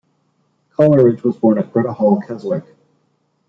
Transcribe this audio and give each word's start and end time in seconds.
Coleridge 0.71 1.21
was 1.21 1.37
born 1.37 1.59
at 1.59 1.71
Greta 1.71 1.93
Hall, 1.93 2.19
Keswick. 2.19 2.63